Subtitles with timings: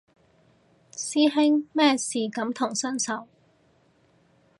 [0.95, 3.27] 師兄咩事感同身受